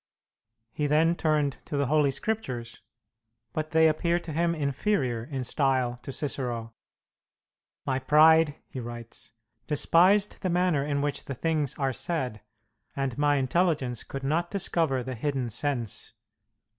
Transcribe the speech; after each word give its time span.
He 0.71 0.87
then 0.87 1.13
turned 1.15 1.57
to 1.65 1.77
the 1.77 1.85
Holy 1.85 2.09
Scriptures, 2.09 2.81
but 3.53 3.69
they 3.69 3.87
appeared 3.87 4.23
to 4.23 4.33
him 4.33 4.55
inferior 4.55 5.23
in 5.25 5.43
style 5.43 5.99
to 6.01 6.11
Cicero. 6.11 6.73
"My 7.85 7.99
pride," 7.99 8.55
he 8.67 8.79
writes, 8.79 9.31
"despised 9.67 10.41
the 10.41 10.49
manner 10.49 10.83
in 10.83 11.01
which 11.03 11.25
the 11.25 11.35
things 11.35 11.75
are 11.77 11.93
said, 11.93 12.41
and 12.95 13.15
my 13.19 13.35
intelligence 13.35 14.03
could 14.03 14.23
not 14.23 14.49
discover 14.49 15.03
the 15.03 15.13
hidden 15.13 15.51
sense. 15.51 16.13